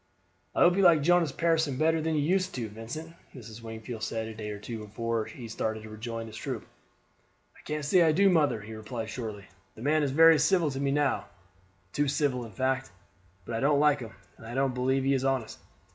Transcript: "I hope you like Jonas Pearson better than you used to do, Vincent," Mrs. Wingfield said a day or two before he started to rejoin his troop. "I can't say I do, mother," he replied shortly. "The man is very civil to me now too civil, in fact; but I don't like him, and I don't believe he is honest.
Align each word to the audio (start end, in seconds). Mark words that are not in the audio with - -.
"I 0.55 0.61
hope 0.61 0.77
you 0.77 0.81
like 0.81 1.03
Jonas 1.03 1.31
Pearson 1.31 1.77
better 1.77 2.01
than 2.01 2.15
you 2.15 2.21
used 2.21 2.55
to 2.55 2.61
do, 2.61 2.69
Vincent," 2.69 3.13
Mrs. 3.35 3.61
Wingfield 3.61 4.01
said 4.01 4.27
a 4.27 4.33
day 4.33 4.49
or 4.49 4.57
two 4.57 4.79
before 4.83 5.25
he 5.25 5.47
started 5.47 5.83
to 5.83 5.91
rejoin 5.91 6.25
his 6.25 6.35
troop. 6.35 6.65
"I 7.55 7.59
can't 7.65 7.85
say 7.85 8.01
I 8.01 8.11
do, 8.11 8.27
mother," 8.27 8.61
he 8.61 8.73
replied 8.73 9.11
shortly. 9.11 9.45
"The 9.75 9.83
man 9.83 10.01
is 10.01 10.09
very 10.09 10.39
civil 10.39 10.71
to 10.71 10.79
me 10.79 10.89
now 10.89 11.25
too 11.93 12.07
civil, 12.07 12.43
in 12.45 12.51
fact; 12.51 12.89
but 13.45 13.53
I 13.53 13.59
don't 13.59 13.79
like 13.79 13.99
him, 13.99 14.13
and 14.37 14.47
I 14.47 14.55
don't 14.55 14.73
believe 14.73 15.03
he 15.03 15.13
is 15.13 15.23
honest. 15.23 15.59